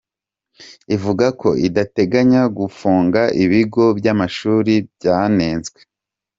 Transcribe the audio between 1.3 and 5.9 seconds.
ko idateganya gufunga ibigo by’amashuri byanenzwe